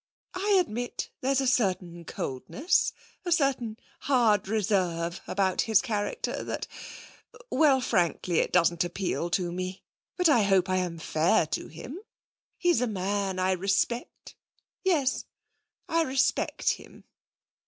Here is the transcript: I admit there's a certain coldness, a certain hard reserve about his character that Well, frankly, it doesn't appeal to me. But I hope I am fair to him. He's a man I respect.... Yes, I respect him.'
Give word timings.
I 0.33 0.57
admit 0.59 1.11
there's 1.21 1.41
a 1.41 1.45
certain 1.45 2.05
coldness, 2.05 2.91
a 3.23 3.31
certain 3.31 3.77
hard 3.99 4.47
reserve 4.47 5.21
about 5.27 5.61
his 5.69 5.79
character 5.79 6.43
that 6.43 6.65
Well, 7.51 7.79
frankly, 7.81 8.39
it 8.39 8.51
doesn't 8.51 8.83
appeal 8.83 9.29
to 9.29 9.51
me. 9.51 9.83
But 10.17 10.27
I 10.27 10.41
hope 10.41 10.69
I 10.71 10.77
am 10.77 10.97
fair 10.97 11.45
to 11.45 11.67
him. 11.67 11.99
He's 12.57 12.81
a 12.81 12.87
man 12.87 13.37
I 13.37 13.51
respect.... 13.51 14.33
Yes, 14.83 15.25
I 15.87 16.01
respect 16.01 16.69
him.' 16.71 17.03